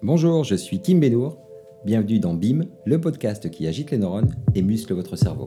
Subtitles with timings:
[0.00, 1.38] Bonjour, je suis Kim Benour.
[1.84, 5.46] Bienvenue dans BIM, le podcast qui agite les neurones et muscle votre cerveau.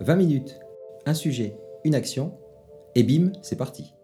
[0.00, 0.58] 20 minutes,
[1.06, 1.54] un sujet,
[1.84, 2.32] une action,
[2.96, 3.94] et BIM, c'est parti.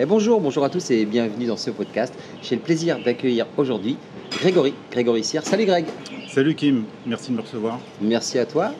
[0.00, 2.12] Et bonjour, bonjour à tous et bienvenue dans ce podcast.
[2.42, 3.96] J'ai le plaisir d'accueillir aujourd'hui
[4.32, 5.44] Grégory, Grégory Cyr.
[5.44, 5.84] Salut Greg.
[6.28, 7.78] Salut Kim, merci de me recevoir.
[8.00, 8.72] Merci à toi.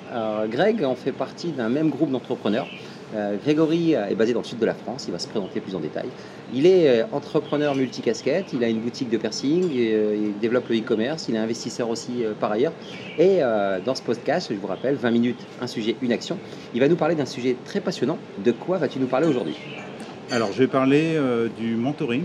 [0.51, 2.67] Greg, on fait partie d'un même groupe d'entrepreneurs
[3.43, 5.75] Grégory euh, est basé dans le sud de la France, il va se présenter plus
[5.75, 6.09] en détail.
[6.55, 11.27] Il est euh, entrepreneur multicasquette, il a une boutique de piercing, il développe le e-commerce,
[11.29, 12.73] il est investisseur aussi par ailleurs.
[13.19, 13.41] Et
[13.85, 16.39] dans ce podcast, je vous rappelle, 20 minutes, un sujet, une action,
[16.75, 18.19] il va nous parler d'un sujet très passionnant.
[18.45, 19.57] De quoi vas-tu nous parler aujourd'hui?
[20.31, 21.19] Alors, je vais parler
[21.59, 22.25] du mentoring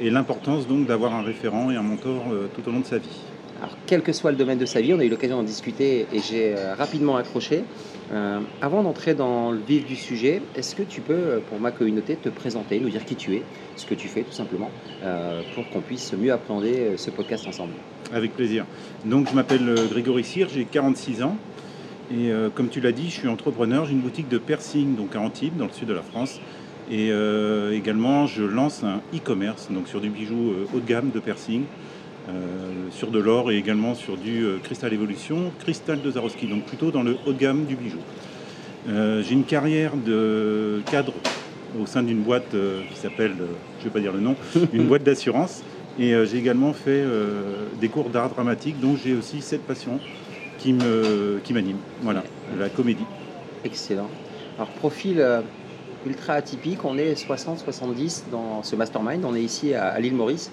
[0.00, 3.20] et l'importance donc d'avoir un référent et un mentor tout au long de sa vie.
[3.62, 6.06] Alors, quel que soit le domaine de sa vie, on a eu l'occasion d'en discuter
[6.12, 7.64] et j'ai rapidement accroché.
[8.12, 11.70] Euh, avant d'entrer dans le vif du sujet, est-ce que tu peux, euh, pour ma
[11.70, 13.42] communauté, te présenter, nous dire qui tu es,
[13.76, 14.70] ce que tu fais tout simplement,
[15.04, 17.74] euh, pour qu'on puisse mieux appréhender ce podcast ensemble?
[18.12, 18.64] Avec plaisir.
[19.04, 21.36] Donc je m'appelle Grégory Cyr, j'ai 46 ans.
[22.12, 25.20] Et comme tu l'as dit, je suis entrepreneur, j'ai une boutique de piercing donc à
[25.20, 26.40] Antibes, dans le sud de la France.
[26.90, 27.12] Et
[27.72, 31.62] également, je lance un e-commerce, donc sur du bijou haut de gamme de piercing.
[32.30, 36.64] Euh, sur de l'or et également sur du euh, cristal évolution, cristal de Zarowski, donc
[36.64, 37.98] plutôt dans le haut de gamme du bijou.
[38.88, 41.12] Euh, j'ai une carrière de cadre
[41.80, 42.50] au sein d'une boîte
[42.90, 44.34] qui s'appelle, je ne vais pas dire le nom,
[44.72, 45.62] une boîte d'assurance.
[45.98, 47.04] Et j'ai également fait
[47.80, 50.00] des cours d'art dramatique, dont j'ai aussi cette passion
[50.58, 51.42] qui m'anime.
[51.44, 51.54] Qui
[52.02, 52.24] voilà,
[52.58, 53.04] la comédie.
[53.64, 54.08] Excellent.
[54.56, 55.24] Alors, profil
[56.06, 59.24] ultra atypique, on est 60-70 dans ce mastermind.
[59.24, 60.50] On est ici à l'île Maurice.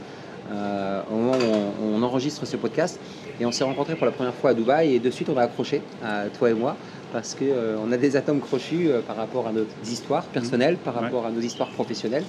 [0.51, 2.99] Euh, au moment où on, enregistre ce podcast.
[3.39, 5.43] Et on s'est rencontrés pour la première fois à Dubaï et de suite on a
[5.43, 5.81] accroché,
[6.37, 6.77] toi et moi,
[7.11, 10.93] parce qu'on euh, a des atomes crochus euh, par rapport à nos histoires personnelles, par
[10.93, 12.23] rapport à nos histoires professionnelles.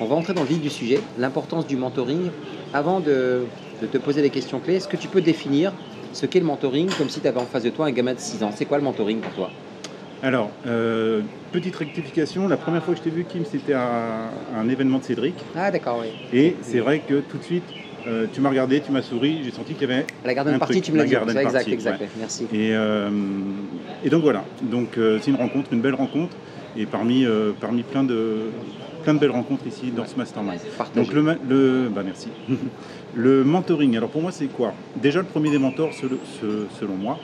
[0.00, 2.30] On va entrer dans le vif du sujet, l'importance du mentoring.
[2.72, 3.44] Avant de,
[3.82, 5.72] de te poser des questions clés, est-ce que tu peux définir
[6.12, 8.20] ce qu'est le mentoring comme si tu avais en face de toi un gamin de
[8.20, 8.50] 6 ans?
[8.54, 9.50] C'est quoi le mentoring pour toi?
[10.22, 14.68] Alors, euh, petite rectification, la première fois que je t'ai vu, Kim, c'était à un
[14.68, 15.34] événement de Cédric.
[15.56, 16.08] Ah, d'accord, oui.
[16.32, 17.64] Et c'est vrai que tout de suite,
[18.06, 20.06] euh, tu m'as regardé, tu m'as souri, j'ai senti qu'il y avait.
[20.24, 21.14] La garde partie, tu me l'as dit.
[21.14, 22.44] Exact, exact, merci.
[22.52, 23.08] Et, euh,
[24.04, 26.36] et, donc voilà, donc c'est une rencontre, une belle rencontre,
[26.76, 27.26] et parmi,
[27.58, 28.50] parmi plein, de,
[29.02, 30.60] plein de belles rencontres ici dans ce mastermind.
[30.94, 32.28] Donc le, le bah merci.
[33.14, 34.74] le mentoring, alors pour moi c'est quoi?
[34.96, 37.18] Déjà le premier des mentors selon moi,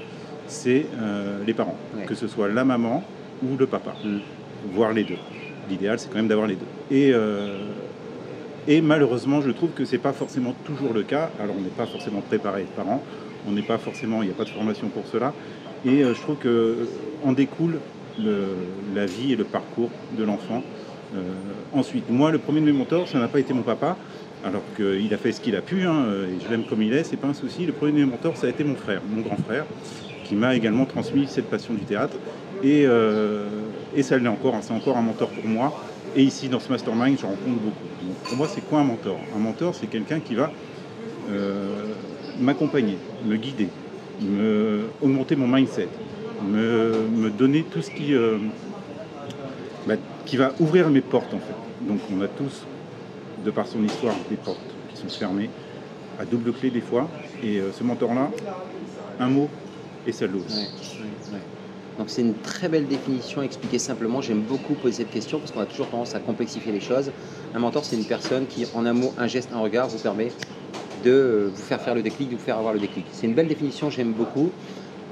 [0.49, 1.77] c'est euh, les parents,
[2.07, 3.03] que ce soit la maman
[3.43, 4.19] ou le papa, mm.
[4.73, 5.19] voire les deux.
[5.69, 6.97] L'idéal, c'est quand même d'avoir les deux.
[6.97, 7.59] Et, euh,
[8.69, 11.31] et malheureusement, je trouve que ce n'est pas forcément toujours le cas.
[11.43, 13.03] Alors, on n'est pas forcément préparé parents,
[13.49, 15.33] on n'est pas forcément, il n'y a pas de formation pour cela.
[15.85, 17.79] Et euh, je trouve qu'en découle
[18.95, 20.63] la vie et le parcours de l'enfant.
[21.75, 23.99] ensuite, moi, le premier de mes mentors, ça n'a pas été mon papa,
[24.43, 27.05] alors qu'il a fait ce qu'il a pu, hein, et je l'aime comme il est,
[27.05, 27.67] c'est pas un souci.
[27.67, 29.67] Le premier de mes mentors, ça a été mon frère, mon grand frère,
[30.27, 32.17] qui m'a également transmis cette passion du théâtre.
[32.63, 33.47] Et, euh,
[33.95, 34.61] et ça l'est encore, hein.
[34.63, 35.73] c'est encore un mentor pour moi.
[36.15, 38.15] Et ici, dans ce mastermind, je rencontre beaucoup.
[38.25, 39.19] pour moi, c'est quoi un mentor?
[39.35, 40.51] Un mentor, c'est quelqu'un qui va
[41.31, 41.93] euh,
[42.41, 43.69] m'accompagner, me guider,
[44.23, 45.89] me, augmenter mon mindset,
[46.43, 48.39] me, donner tout ce qui, euh,
[49.87, 49.95] bah,
[50.25, 51.87] qui va ouvrir mes portes, en fait.
[51.87, 52.65] Donc, on a tous,
[53.45, 54.59] de par son histoire, des portes
[54.89, 55.51] qui sont fermées,
[56.19, 57.09] à double clé des fois.
[57.45, 58.31] Et ce mentor-là,
[59.21, 59.51] un mot,
[60.07, 60.47] et l'ouvre.
[61.99, 64.21] Donc c'est une très belle définition expliquée simplement.
[64.21, 67.11] J'aime beaucoup poser cette question parce qu'on a toujours tendance à complexifier les choses.
[67.55, 70.31] Un mentor, c'est une personne qui, en un mot, un geste, un regard, vous permet
[71.05, 73.07] de euh, vous faire faire le déclic, de vous faire avoir le déclic.
[73.13, 74.51] C'est une belle définition, j'aime beaucoup.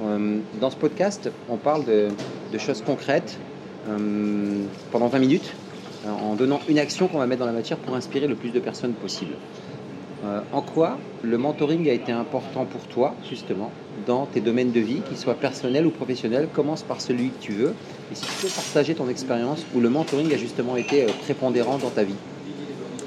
[0.02, 2.08] Euh, dans ce podcast, on parle de,
[2.58, 3.38] choses concrètes
[3.88, 4.62] euh,
[4.92, 5.52] pendant 20 minutes
[6.06, 8.60] en donnant une action qu'on va mettre dans la matière pour inspirer le plus de
[8.60, 9.32] personnes possible.
[10.24, 13.70] Euh, en quoi le mentoring a été important pour toi, justement,
[14.06, 16.48] dans tes domaines de vie, qu'ils soient personnels ou professionnels?
[16.52, 17.74] Commence par celui que tu veux.
[18.10, 21.78] Et si tu peux partager ton expérience où le mentoring a justement été euh, prépondérant
[21.78, 22.16] dans ta vie.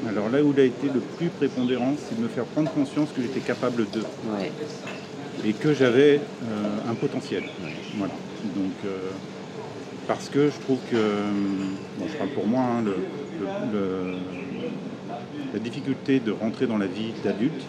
[0.08, 3.10] Alors là où il a été le plus prépondérant, c'est de me faire prendre conscience
[3.16, 4.04] que j'étais capable de.
[5.46, 7.44] Et que j'avais euh, un potentiel.
[7.98, 8.14] Voilà.
[8.56, 8.74] Donc,
[10.08, 10.96] parce que je trouve que,
[11.98, 12.96] bon, je parle pour moi, hein, le
[15.54, 17.66] la difficulté de rentrer dans la vie d'adulte,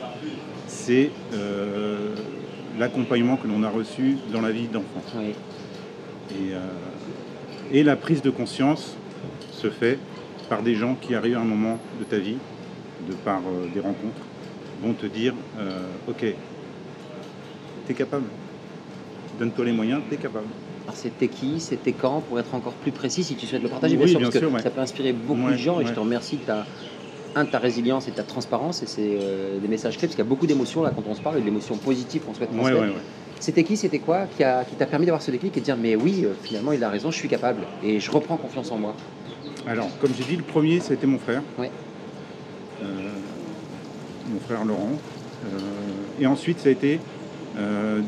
[0.67, 2.15] c'est euh,
[2.79, 5.03] l'accompagnement que l'on a reçu dans la vie d'enfant.
[6.33, 6.61] Euh,
[7.73, 8.97] et, la prise de conscience
[9.53, 9.99] se fait
[10.49, 12.37] par des gens qui arrivent à un moment de ta vie,
[13.09, 14.23] de par euh, des rencontres,
[14.83, 15.35] vont te dire
[16.07, 16.25] Ok,
[17.87, 18.27] tu es capable,
[19.39, 20.47] donne-toi les moyens, tu es capable.
[20.95, 24.07] c'était qui, c'était quand, pour être encore plus précis, si tu souhaites le partager, bien
[24.07, 26.67] sûr, parce que ça peut inspirer beaucoup de gens, et je te remercie de ta
[27.39, 29.19] un, ta résilience et ta transparence, et c'est
[29.61, 31.41] des messages clés, parce qu'il y a beaucoup d'émotions là quand on se parle, et
[31.41, 32.95] de l'émotion positive qu'on souhaite transmettre.
[33.41, 35.95] C'était qui, c'était quoi qui, qui t'a permis d'avoir ce déclic et de dire mais
[35.95, 38.97] oui, finalement il a raison, je suis capable et je reprends confiance en moi
[39.67, 41.43] Alors, comme j'ai dit, le premier, ça a été mon frère.
[42.81, 44.99] mon frère Laurent.
[46.21, 46.99] et ensuite, ça a été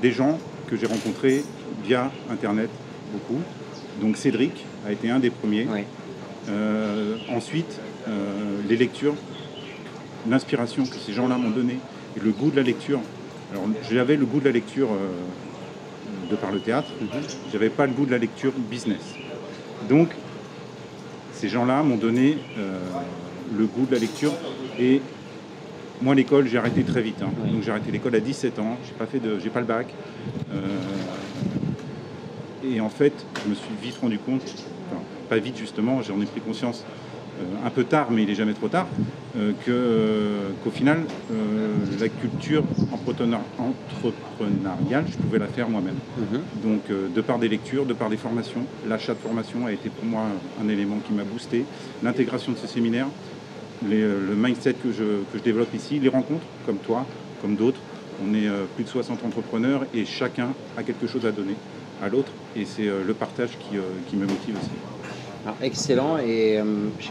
[0.02, 0.38] des gens
[0.68, 1.44] que j'ai rencontrés
[1.84, 2.70] via Internet,
[3.12, 3.40] beaucoup.
[4.00, 5.66] Donc Cédric a été un des premiers.
[6.48, 7.89] Euh, ensuite, euh,
[8.68, 9.14] les lectures,
[10.28, 11.78] l'inspiration que ces gens-là m'ont donné
[12.16, 13.00] et le goût de la lecture.
[13.52, 17.08] Alors j'avais le goût de la lecture euh, de par le théâtre, mhm.
[17.52, 19.14] j'avais pas le goût de la lecture business.
[19.88, 20.10] Donc
[21.32, 22.36] ces gens-là m'ont donné
[23.56, 24.32] le goût de la lecture
[24.78, 25.00] et
[26.02, 27.22] moi l'école j'ai arrêté très vite.
[27.22, 27.30] Hein.
[27.50, 29.86] Donc j'ai arrêté l'école à 17 ans, j'ai pas fait de, j'ai pas le bac.
[32.62, 34.42] Et en fait, je me suis vite rendu compte,
[34.90, 37.09] enfin, pas vite justement, j'en ai pris conscience euh,
[37.64, 38.86] un peu tard, mais il n'est jamais trop tard,
[39.36, 41.04] euh, euh, qu'au final,
[41.98, 45.96] la culture entrepreneuriale, je pouvais la faire moi-même.
[46.18, 46.40] Mhm.
[46.62, 50.04] Donc, de par des lectures, de par des formations, l'achat de formation a été pour
[50.04, 50.22] moi
[50.62, 51.64] un élément qui m'a boosté.
[52.02, 53.06] L'intégration de ce séminaire,
[53.88, 57.06] le mindset que je, que je développe ici, les rencontres, comme toi,
[57.42, 57.80] comme d'autres.
[58.22, 61.56] On est plus de 60 entrepreneurs et chacun a quelque chose à donner
[62.02, 62.32] à l'autre.
[62.56, 64.70] Et c'est euh, le partage qui, euh, qui, me motive aussi.
[65.44, 66.64] Alors, excellent, et euh,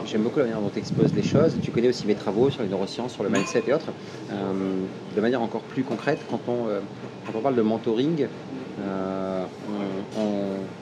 [0.05, 1.57] j'aime beaucoup la manière dont tu exposes les choses.
[1.63, 3.91] Tu connais aussi mes travaux sur les neurosciences, sur le mindset et autres.
[4.29, 6.65] de manière encore plus concrète, quand on,
[7.25, 8.27] quand on parle de mentoring,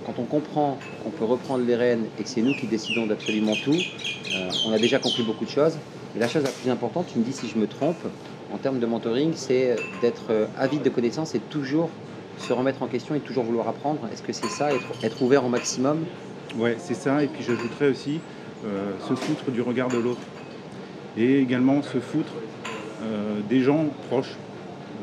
[0.06, 3.56] quand on comprend qu'on peut reprendre les rênes et que c'est nous qui décidons d'absolument
[3.56, 3.78] tout,
[4.66, 5.78] on a déjà compris beaucoup de choses.
[6.18, 7.96] Et la chose la plus importante, tu me dis si je me trompe,
[8.54, 11.90] en termes de mentoring, c'est d'être avide de connaissances et toujours
[12.40, 14.02] se remettre en question et toujours vouloir apprendre.
[14.12, 14.70] Est-ce que c'est ça,
[15.04, 16.06] être, ouvert au maximum
[16.58, 17.24] Ouais, c'est ça.
[17.24, 18.20] Et puis j'ajouterais aussi
[18.66, 20.22] euh, se foutre du regard de l'autre.
[21.18, 22.32] Et également se foutre
[23.04, 24.36] euh, des gens proches,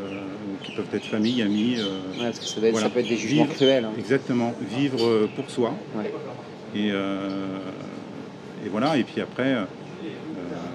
[0.00, 0.20] euh,
[0.62, 1.78] qui peuvent être famille, amis.
[2.18, 2.60] Ouais, parce que ça,
[2.90, 3.84] peut être des jugements cruels.
[3.84, 3.92] Hein.
[3.98, 4.52] Exactement.
[4.76, 5.74] Vivre pour soi.
[6.74, 8.96] Et, et, voilà.
[8.96, 9.56] Et puis après.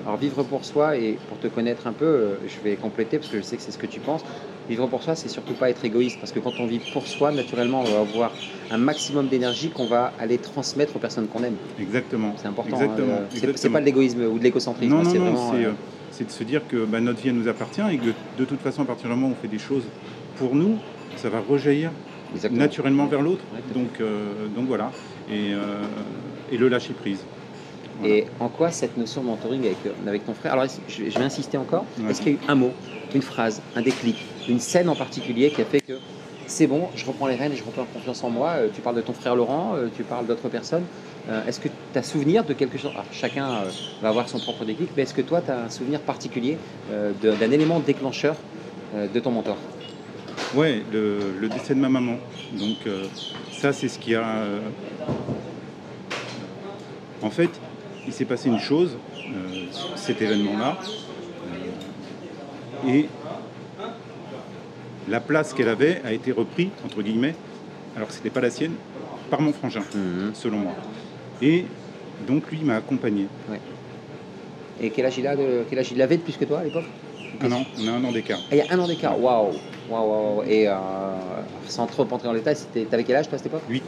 [0.06, 3.38] Alors vivre pour soi et pour te connaître un peu, je vais compléter parce que
[3.38, 4.24] je sais que c'est ce que tu penses.
[4.70, 7.32] Vivre pour soi, c'est surtout pas être égoïste, parce que quand on vit pour soi,
[7.32, 8.32] naturellement, on va avoir
[8.70, 11.56] un maximum d'énergie qu'on va aller transmettre aux personnes qu'on aime.
[11.80, 12.36] Exactement.
[12.38, 12.76] C'est important.
[12.80, 13.16] Exactement.
[13.16, 14.94] Hein, c'est pas de l'égoïsme ou de l'écocentrisme.
[14.94, 15.72] Non, non, non, euh,
[16.12, 18.62] c'est de se dire que bah, notre vie elle nous appartient et que de toute
[18.62, 19.86] façon, à partir du moment où on fait des choses
[20.38, 20.78] pour nous,
[21.16, 21.90] ça va rejaillir
[22.52, 23.44] naturellement vers l'autre.
[23.74, 24.92] Donc, euh, donc voilà.
[25.32, 25.82] Et, euh,
[26.52, 27.24] et le lâcher prise.
[28.04, 31.58] Et en quoi cette notion de mentoring avec, avec ton frère Alors, je, vais insister
[31.58, 31.86] encore.
[32.10, 32.72] Est-ce qu'il y a eu un mot,
[33.14, 34.18] une phrase, un déclic,
[34.48, 36.00] une scène en particulier qui a fait que
[36.50, 38.54] c'est bon, je reprends les rênes et je reprends confiance en moi.
[38.58, 40.84] Euh, tu parles de ton frère Laurent, euh, tu parles d'autres personnes.
[41.30, 43.66] Euh, est-ce que tu as souvenir de quelque chose Alors, Chacun
[44.02, 46.58] va avoir son propre déclic, mais est-ce que toi, tu as un souvenir particulier
[47.22, 48.36] d'un élément déclencheur
[48.96, 49.58] de ton mentor?
[50.56, 52.16] Ouais, le, le, décès de ma maman.
[52.54, 52.78] Donc,
[53.52, 54.26] ça, c'est ce qui a.
[57.22, 57.52] En fait,
[58.10, 58.98] il s'est passé une chose,
[59.96, 60.80] cet événement-là,
[62.88, 63.06] et
[65.08, 67.36] la place qu'elle avait a été reprise, entre guillemets,
[67.96, 68.74] alors que ce n'était pas la sienne,
[69.30, 70.32] par mon frangin, mhm.
[70.34, 70.72] selon moi.
[71.44, 71.66] Et
[72.28, 73.28] donc lui m'a accompagné.
[74.82, 76.64] Et quel âge, il a de, quel âge il avait de plus que toi à
[76.64, 76.86] l'époque?
[77.42, 78.40] Un an, on a un an d'écart.
[78.50, 79.52] Ah, il y a un an d'écart, waouh
[79.88, 80.74] Waouh, Et euh,
[81.68, 82.58] sans trop entrer dans les détails,
[82.90, 83.62] t'avais quel âge toi à cette époque?
[83.70, 83.84] 8.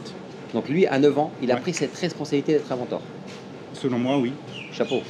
[0.54, 3.00] Donc lui, à 9 ans, il a pris cette responsabilité d'être un mentor.
[3.74, 4.32] Selon moi, oui.
[4.72, 5.00] Chapeau.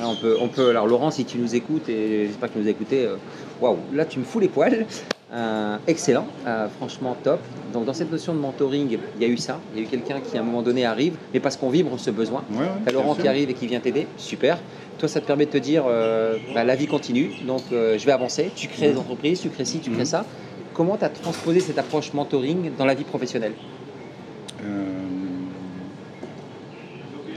[0.00, 2.66] on peut, on peut, alors Laurent, si tu nous écoutes, et j'espère que tu nous
[2.66, 3.16] as écouté, euh,
[3.60, 4.86] waouh, là tu me fous les poils.
[5.32, 7.40] Euh, excellent, euh, franchement top.
[7.72, 9.58] Donc dans cette notion de mentoring, il y a eu ça.
[9.72, 11.98] Il y a eu quelqu'un qui à un moment donné arrive, mais parce qu'on vibre
[11.98, 12.44] ce besoin.
[12.52, 14.58] Ouais, Laurent qui arrive et qui vient t'aider, super.
[14.98, 18.12] Toi, ça te permet de te dire, euh, bah, la vie continue, donc je vais
[18.12, 18.50] avancer.
[18.54, 20.04] Tu crées des entreprises, tu crées ci, tu crées mhm.
[20.04, 20.26] ça.
[20.74, 23.54] Comment tu as transposé cette approche mentoring dans la vie professionnelle?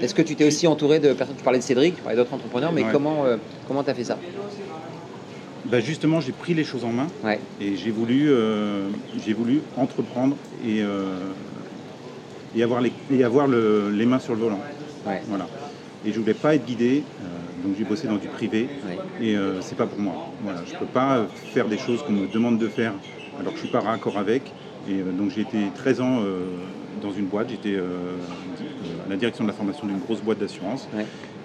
[0.02, 2.34] Est-ce que tu t'es aussi entouré de personnes, tu parlais de Cédric, tu parlais d'autres
[2.34, 3.25] entrepreneurs, mais comment
[3.84, 4.25] tu as fait ça?
[5.64, 7.16] Bah, justement, j'ai pris les choses en main
[7.58, 11.34] et j'ai voulu, euh, j'ai voulu entreprendre et, euh,
[12.54, 14.68] et avoir, les, et avoir le, les mains sur le volant.
[15.25, 15.52] Voilà.
[16.04, 18.75] Et je voulais pas être guidé, euh, donc j'ai bossé dans du privé
[19.18, 20.22] et c'est pas pour moi.
[20.40, 20.64] Voilà.
[20.66, 23.02] Je peux pas faire des choses qu'on me demande de faire
[23.38, 24.56] alors que je suis pas raccord avec.
[24.89, 26.20] Et donc j'ai été 13 ans
[27.01, 30.88] dans une boîte, j'étais à la direction de la formation d'une grosse boîte d'assurance.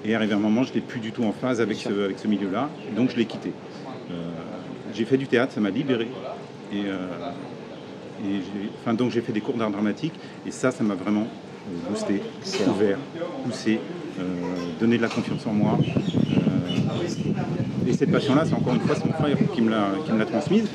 [0.05, 2.27] Et arrivé un moment, je n'étais plus du tout en phase avec ce, avec ce
[2.27, 3.53] milieu-là, donc je l'ai quitté.
[4.11, 4.15] Euh,
[4.95, 6.09] j'ai fait du théâtre, ça m'a libéré.
[6.73, 6.97] Et, euh,
[8.81, 10.15] enfin, donc j'ai fait des cours d'art dramatique
[10.47, 11.27] et ça, ça m'a vraiment
[11.89, 12.23] boosté,
[12.67, 12.99] ouvert,
[13.45, 13.81] poussé,
[14.81, 15.79] donné de la confiance en moi.
[17.87, 20.67] et cette passion-là, c'est encore une fois, mon frère qui me l'a transmise.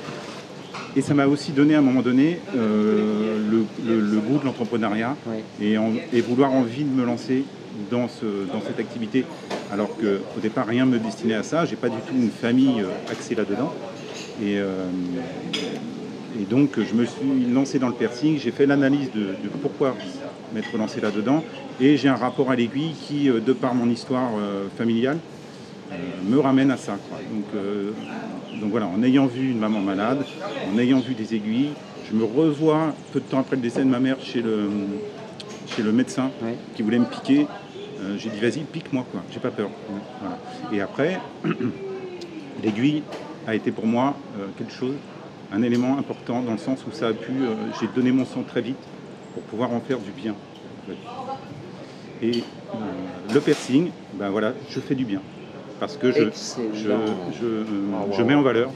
[0.98, 3.38] Et ça m'a aussi donné à un moment donné euh,
[3.86, 5.18] le, goût de l'entrepreneuriat
[5.62, 5.76] et,
[6.14, 7.44] et, vouloir envie de me lancer
[7.92, 9.26] dans, ce, dans cette activité.
[9.74, 11.66] Alors qu'au départ, rien ne me destinait à ça.
[11.66, 13.74] J'ai pas du tout une famille euh, axée là-dedans.
[14.42, 14.86] Et, euh,
[16.40, 18.40] et, donc, je me suis lancé dans le piercing.
[18.40, 19.96] J'ai fait l'analyse de, pourquoi
[20.54, 21.44] m'être lancé là-dedans.
[21.82, 24.32] Et j'ai un rapport à l'aiguille qui, de par mon histoire
[24.78, 25.18] familiale,
[26.24, 26.94] me ramène à ça.
[26.94, 27.64] Donc,
[28.62, 30.26] donc voilà, en ayant vu une maman malade,
[30.74, 31.74] en ayant vu des aiguilles,
[32.10, 34.70] je me revois peu de temps après le décès de ma mère chez le,
[35.68, 36.32] chez le médecin
[36.76, 37.48] qui voulait me piquer.
[38.02, 39.70] Euh, j'ai dit vas-y, pique-moi, quoi, j'ai pas peur.
[40.72, 41.20] Et après,
[42.64, 43.04] l'aiguille
[43.48, 44.96] a été pour moi euh, quelque chose,
[45.52, 48.44] un élément important dans le sens où ça a pu, euh, j'ai donné mon sang
[48.44, 48.78] très vite
[49.34, 50.36] pour pouvoir en faire du bien.
[52.22, 52.44] Et
[53.34, 55.22] le piercing, ben voilà, je fais du bien
[55.80, 56.24] parce que je,
[56.74, 56.90] je,
[58.12, 58.72] je, mets en valeur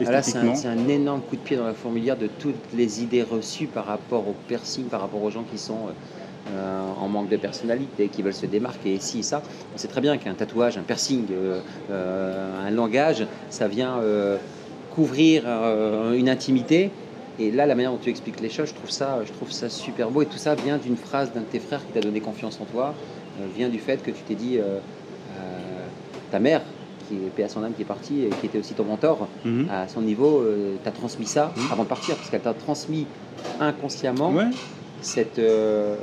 [0.00, 3.22] euh, ah c'est un, énorme coup de pied dans la fourmilière de toutes les idées
[3.22, 5.88] reçues par rapport au piercing, par rapport aux gens qui sont
[6.52, 8.94] euh, en manque de personnalité, qui veulent se démarquer.
[8.94, 9.42] Et si, ça,
[9.74, 14.00] on sait très bien qu'un tatouage, un piercing, euh, un langage, ça vient
[14.94, 15.44] couvrir
[16.12, 16.90] une intimité.
[17.38, 19.68] Et là, la manière dont tu expliques les choses, je trouve ça, je trouve ça
[19.68, 20.22] super beau.
[20.22, 22.64] Et tout ça vient d'une phrase d'un de tes frères qui t'a donné confiance en
[22.64, 22.94] toi,
[23.56, 24.58] vient du fait que tu t'es dit
[26.34, 26.62] ta mère,
[27.08, 29.28] qui est paix à son âme, qui est partie et qui était aussi ton mentor,
[29.44, 29.68] mhm.
[29.70, 31.62] à son niveau, euh, t'as transmis ça mhm.
[31.70, 33.06] avant de partir, parce qu'elle t'a transmis
[33.60, 34.34] inconsciemment
[35.00, 35.94] cette euh,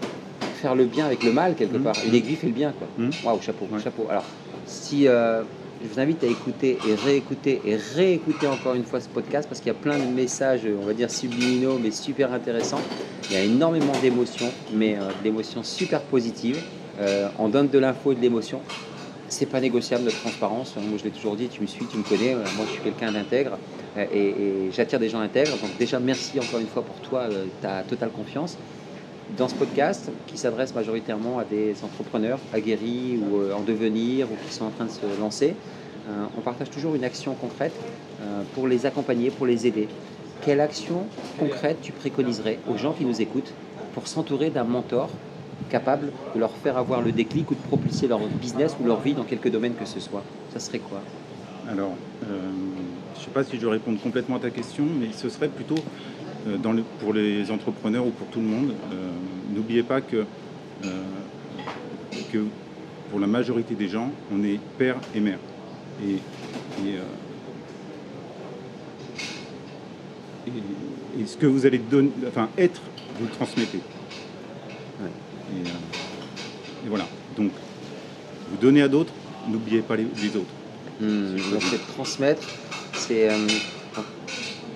[0.62, 1.84] faire le bien avec le mal quelque mhm.
[1.84, 1.96] part.
[2.08, 2.88] Une aiguille fait le bien, quoi.
[3.26, 4.08] Waouh, chapeau, chapeau.
[4.10, 4.24] Alors,
[4.66, 5.42] si euh,
[5.84, 9.60] je vous invite à écouter et réécouter et réécouter encore une fois ce podcast parce
[9.60, 12.80] qu'il y a plein de messages, on va dire subliminaux, mais super intéressants.
[13.30, 16.62] Il y a énormément d'émotions, mais d'émotions super positives.
[17.38, 18.62] on donne de l'info et de l'émotion
[19.32, 20.76] c'est pas négociable de transparence.
[20.76, 22.34] Moi, je l'ai toujours dit, tu me suis, tu me connais.
[22.34, 23.58] Euh, moi, je suis quelqu'un d'intègre
[23.98, 25.52] euh, et, j'attire des gens intègres.
[25.52, 28.58] Donc, déjà, merci encore une fois pour toi, euh, ta totale confiance.
[29.38, 34.54] Dans ce podcast, qui s'adresse majoritairement à des entrepreneurs aguerris ou en devenir ou qui
[34.54, 35.56] sont en train de se lancer,
[36.38, 37.72] on partage toujours une action concrète
[38.54, 39.88] pour les accompagner, pour les aider.
[40.42, 41.06] Quelle action
[41.40, 43.54] concrète tu préconiserais aux gens qui nous écoutent
[43.94, 45.10] pour s'entourer d'un mentor
[45.72, 49.14] capable de leur faire avoir le déclic ou de propulser leur business ou leur vie
[49.14, 50.24] dans quelque domaine que ce soit
[50.54, 51.02] Ça serait quoi?
[51.70, 51.96] Alors,
[52.30, 52.52] euh,
[53.16, 55.82] je ne sais pas si je réponds complètement à ta question, mais ce serait plutôt
[56.48, 58.74] euh, dans le, pour les entrepreneurs ou pour tout le monde.
[58.92, 59.10] Euh,
[59.56, 60.26] n'oubliez pas que,
[62.34, 62.46] que
[63.10, 65.40] pour la majorité des gens, on est père et mère.
[66.04, 66.16] Et,
[66.86, 66.96] et,
[71.20, 72.82] et ce que vous allez donner, enfin être,
[73.20, 73.80] vous le transmettez.
[75.56, 77.06] Et, voilà.
[77.38, 77.52] Donc,
[78.50, 79.14] vous donnez à d'autres,
[79.48, 80.46] n'oubliez pas les, autres.
[81.00, 82.48] Hmm, donc, c'est transmettre.
[82.94, 83.30] C'est.
[83.30, 83.48] Euh,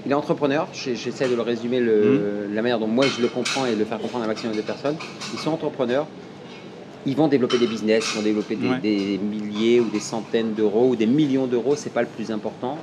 [0.05, 2.53] il est entrepreneur, j'essaie de le résumer le, hmm.
[2.53, 4.55] la manière dont moi je le comprends et de le faire comprendre à un maximum
[4.55, 4.97] de personnes.
[5.33, 6.05] Ils sont entrepreneurs,
[7.05, 10.95] ils vont développer des business, ils vont développer des, milliers ou des centaines d'euros ou
[10.95, 12.77] des millions d'euros, c'est pas le plus important.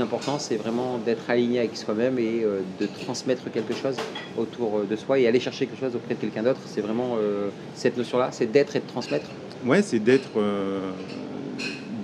[0.00, 3.96] Important, c'est vraiment d'être aligné avec soi-même et euh, de transmettre quelque chose
[4.36, 6.60] autour euh, de soi et aller chercher quelque chose auprès de quelqu'un d'autre.
[6.66, 9.30] C'est vraiment euh, cette notion-là, c'est d'être et de transmettre.
[9.64, 10.30] Ouais, c'est d'être,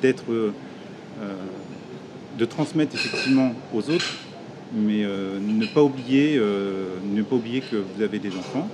[0.00, 0.24] d'être,
[2.38, 4.14] de transmettre effectivement aux autres,
[4.72, 8.66] mais ne pas oublier, ne pas oublier que vous avez des enfants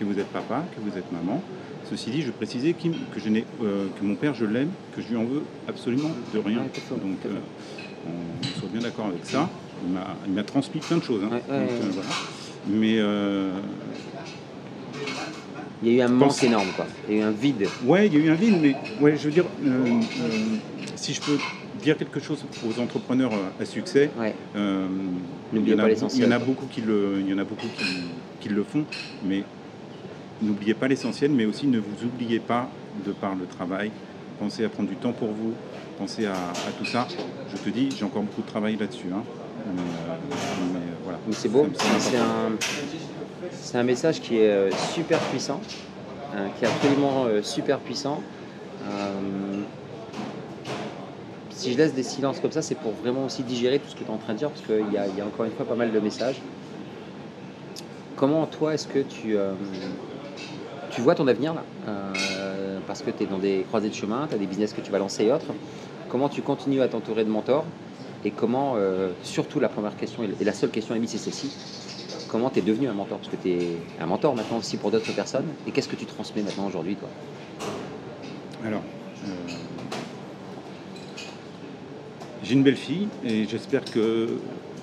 [0.00, 1.42] que vous êtes papa, que vous êtes maman.
[1.90, 5.16] Ceci dit, je précisais que, je euh, que mon père, je l'aime, que je lui
[5.16, 6.60] en veux absolument de rien.
[6.90, 7.30] Donc, euh,
[8.06, 9.50] on soit bien d'accord avec ça.
[10.26, 11.22] Il m'a, transmis plein de choses.
[11.24, 11.40] Hein.
[11.50, 11.66] Euh,
[12.68, 12.98] mais
[15.82, 16.86] il y a eu un manque énorme, quoi.
[17.08, 17.66] Il y a eu un vide.
[17.84, 19.46] Ouais, il y a eu un vide, mais ouais, je veux dire,
[20.94, 21.38] si je peux
[21.82, 24.10] dire quelque chose aux entrepreneurs à succès,
[24.54, 27.44] il, y en a, il y en a beaucoup qui le, il y en a
[27.44, 27.84] beaucoup qui,
[28.38, 28.84] qui le font,
[29.24, 29.42] mais
[30.42, 32.68] n'oubliez pas l'essentiel, mais aussi ne vous oubliez pas
[33.06, 33.90] de par le travail.
[34.38, 35.52] Pensez à prendre du temps pour vous,
[35.98, 36.34] pensez à,
[36.78, 37.06] tout ça.
[37.52, 39.08] Je te dis, j'ai encore beaucoup de travail là-dessus.
[39.12, 39.22] Hein.
[39.74, 41.18] Mais, euh, voilà.
[41.32, 41.66] c'est beau,
[43.58, 45.60] c'est un, message qui est euh, super puissant,
[46.34, 48.22] hein, qui est absolument euh, super puissant.
[51.50, 54.04] si je laisse des silences comme ça, c'est pour vraiment aussi digérer tout ce que
[54.04, 55.74] tu es en train de dire, parce qu'il y, y, a encore une fois pas
[55.74, 56.40] mal de messages.
[58.16, 59.36] Comment toi est-ce que tu,
[60.90, 64.26] tu vois ton avenir là, euh, parce que tu es dans des croisées de chemin,
[64.28, 65.52] tu as des business que tu vas lancer et autres.
[66.08, 67.64] Comment tu continues à t'entourer de mentors
[68.24, 71.50] et comment, euh, surtout la première question et la seule question émise, c'est celle-ci
[72.30, 73.18] comment tu es devenu un mentor?
[73.18, 75.46] Parce que tu es un mentor maintenant aussi pour d'autres personnes.
[75.66, 77.08] Et qu'est-ce que tu transmets maintenant aujourd'hui, toi?
[78.64, 78.82] Alors,
[79.24, 79.30] euh,
[82.44, 84.28] j'ai une belle fille et j'espère que,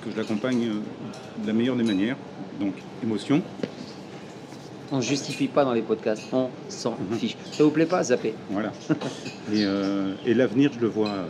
[0.04, 2.18] que je l'accompagne de la meilleure des manières,
[2.60, 2.74] donc
[3.04, 3.42] émotion.
[4.92, 7.18] On ne justifie pas dans les podcasts, on s'en mhm.
[7.18, 7.36] fiche.
[7.52, 8.34] Ça vous plaît pas, zappez.
[8.50, 8.72] Voilà.
[9.54, 11.26] et, euh, et l'avenir, je le vois, euh,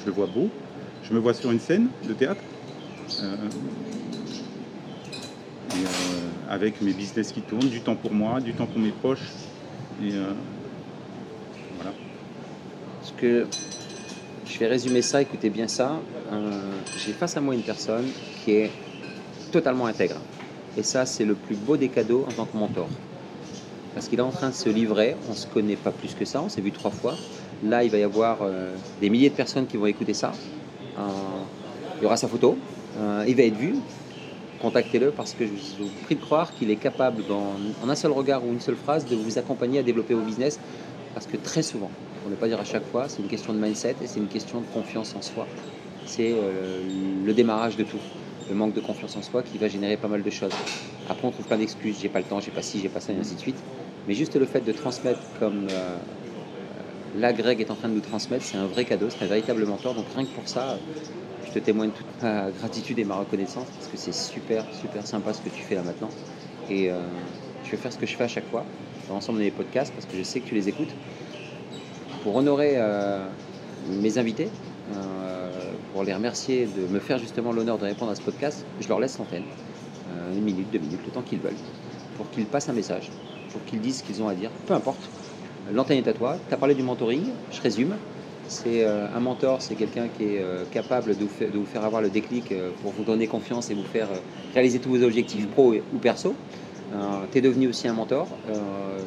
[0.00, 0.48] je le vois beau.
[1.02, 2.40] Je me vois sur une scène de théâtre.
[3.22, 3.36] Euh,
[6.48, 9.32] avec mes business qui tournent, du temps pour moi, du temps pour mes proches.
[10.02, 10.10] Et
[11.76, 11.92] voilà.
[13.02, 13.46] Ce que
[14.46, 15.98] je vais résumer ça, écoutez bien ça.
[16.98, 18.04] J'ai face à moi une personne
[18.44, 18.70] qui est
[19.50, 20.16] totalement intègre.
[20.76, 22.88] Et ça, c'est le plus beau des cadeaux en tant que mentor.
[23.94, 26.24] Parce qu'il est en train de se livrer, on ne se connaît pas plus que
[26.24, 27.14] ça, on s'est vu trois fois.
[27.62, 30.32] Là, il va y avoir euh, des milliers de personnes qui vont écouter ça.
[30.98, 31.02] Euh,
[31.98, 32.56] il y aura sa photo,
[32.98, 33.74] euh, il va être vu.
[34.60, 38.44] Contactez-le parce que je vous prie de croire qu'il est capable, en un seul regard
[38.44, 40.58] ou une seule phrase, de vous accompagner à développer vos business.
[41.14, 41.90] Parce que très souvent,
[42.22, 44.28] pour ne pas dire à chaque fois, c'est une question de mindset et c'est une
[44.28, 45.46] question de confiance en soi.
[46.06, 46.34] C'est
[47.24, 47.98] le démarrage de tout
[48.48, 50.52] le manque de confiance en soi qui va générer pas mal de choses.
[51.08, 53.12] Après, on trouve plein d'excuses, j'ai pas le temps, j'ai pas ci, j'ai pas ça,
[53.12, 53.56] et ainsi de suite.
[54.06, 55.96] Mais juste le fait de transmettre comme euh,
[57.18, 59.64] là Greg est en train de nous transmettre, c'est un vrai cadeau, c'est un véritable
[59.64, 59.94] mentor.
[59.94, 60.76] Donc rien que pour ça,
[61.46, 65.32] je te témoigne toute ma gratitude et ma reconnaissance parce que c'est super, super sympa
[65.32, 66.10] ce que tu fais là maintenant.
[66.70, 67.00] Et euh,
[67.64, 68.64] je vais faire ce que je fais à chaque fois
[69.08, 70.94] dans l'ensemble des podcasts parce que je sais que tu les écoutes.
[72.22, 73.26] Pour honorer euh,
[74.00, 74.48] mes invités,
[75.92, 78.98] pour les remercier de me faire justement l'honneur de répondre à ce podcast, je leur
[78.98, 79.44] laisse l'antenne,
[80.10, 81.52] euh, une minute, deux minutes, le temps qu'ils veulent,
[82.16, 83.10] pour qu'ils passent un message,
[83.52, 85.08] pour qu'ils disent ce qu'ils ont à dire, peu importe.
[85.72, 86.38] L'antenne est à toi.
[86.48, 87.94] Tu as parlé du mentoring, je résume.
[88.48, 92.10] C'est euh, un mentor, c'est quelqu'un qui est euh, capable de vous, faire, avoir le
[92.10, 94.08] déclic pour vous donner confiance et vous faire
[94.54, 96.34] réaliser tous vos objectifs pro ou perso.
[97.30, 98.26] tu es devenu aussi un mentor.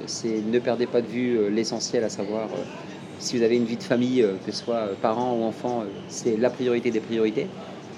[0.07, 2.47] c'est ne perdez pas de vue l'essentiel, à savoir
[3.19, 5.81] si vous avez une vie de famille, euh, que ce soit euh, parents ou enfants,
[5.81, 7.47] euh, c'est la priorité des priorités.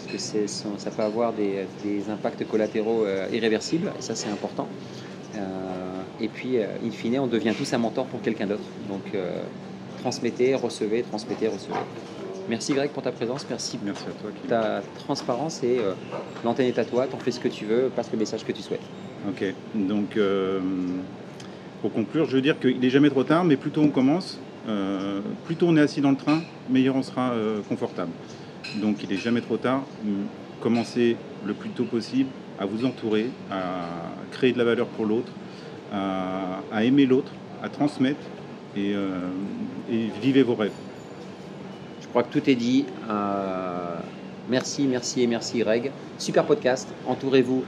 [0.10, 1.66] Parce que ça peut avoir des,
[2.10, 4.66] impacts collatéraux irréversibles, et ça c'est important.
[6.22, 8.64] et puis, in fine, on devient tous un mentor pour quelqu'un d'autre.
[8.88, 9.02] Donc,
[10.00, 11.76] transmettez, recevez, transmettez, recevez.
[12.48, 15.80] Merci Greg pour ta présence, merci, merci à toi, ta transparence et
[16.46, 18.62] l'antenne est à toi, t'en fais ce que tu veux, passe le message que tu
[18.62, 18.88] souhaites.
[19.28, 19.44] Ok,
[19.76, 20.18] donc
[21.82, 25.22] pour conclure, je veux dire qu'il n'est jamais trop tard, mais plutôt on commence, euh,
[25.46, 28.12] plus tôt on est assis dans le train, meilleur on sera euh, confortable.
[28.82, 29.84] Donc il n'est jamais trop tard.
[30.62, 33.86] Commencez le plus tôt possible à vous entourer, à
[34.32, 35.32] créer de la valeur pour l'autre,
[35.94, 37.32] à, aimer l'autre,
[37.64, 38.20] à transmettre
[38.76, 39.20] et, euh,
[39.90, 40.72] et, vivez vos rêves.
[42.02, 42.86] Je crois que tout est dit.
[44.50, 45.92] merci, merci et merci Greg.
[46.18, 46.90] Super podcast.
[47.06, 47.64] Entourez-vous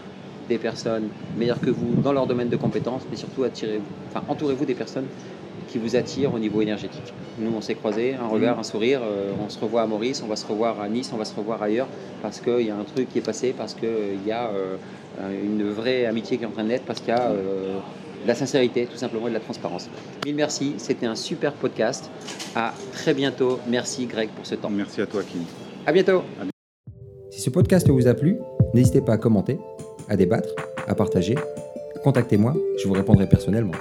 [0.50, 1.08] des personnes
[1.38, 5.06] meilleures que vous dans leur domaine de compétences, mais surtout attirez-vous, enfin entourez-vous des personnes
[5.70, 7.14] qui vous attire au niveau énergétique.
[7.38, 8.60] Nous, on s'est croisés, un regard, mm.
[8.60, 11.18] un sourire, euh, on se revoit à Maurice, on va se revoir à Nice, on
[11.18, 11.88] va se revoir ailleurs,
[12.22, 14.76] parce qu'il y a un truc qui est passé, parce qu'il euh, y a euh,
[15.44, 18.36] une vraie amitié qui est en train de naître, parce qu'il y a de la
[18.36, 19.90] sincérité, tout simplement, et de la transparence.
[20.26, 22.10] Mille merci, c'était un super podcast.
[22.56, 23.60] À très bientôt.
[23.68, 24.70] Merci Greg pour ce temps.
[24.70, 25.42] Merci à toi, Kim.
[25.86, 26.24] À bientôt.
[27.32, 28.38] Si ce podcast vous a plu,
[28.74, 29.58] n'hésitez pas à commenter,
[30.10, 30.50] à débattre,
[30.88, 31.36] à partager.
[32.04, 33.74] Contactez-moi, je vous répondrai personnellement.